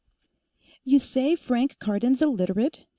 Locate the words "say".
0.97-1.35